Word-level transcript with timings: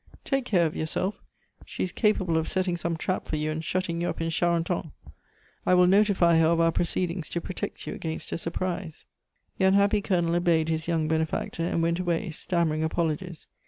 Take 0.25 0.45
care 0.45 0.65
of 0.65 0.75
yourself; 0.75 1.21
she 1.63 1.83
is 1.83 1.91
capable 1.91 2.35
of 2.35 2.47
setting 2.47 2.75
some 2.75 2.97
trap 2.97 3.27
for 3.27 3.35
you 3.35 3.51
and 3.51 3.63
shutting 3.63 4.01
you 4.01 4.09
up 4.09 4.19
in 4.19 4.31
Charenton. 4.31 4.93
I 5.63 5.75
will 5.75 5.85
notify 5.85 6.39
her 6.39 6.47
of 6.47 6.59
our 6.59 6.71
proceedings 6.71 7.29
to 7.29 7.39
protect 7.39 7.85
you 7.85 7.93
against 7.93 8.31
a 8.31 8.39
surprise." 8.39 9.05
The 9.59 9.65
unhappy 9.65 10.01
Colonel 10.01 10.33
obeyed 10.33 10.69
his 10.69 10.87
young 10.87 11.07
benefactor, 11.07 11.61
and 11.65 11.83
went 11.83 11.99
away, 11.99 12.31
stammering 12.31 12.83
apologies. 12.83 13.45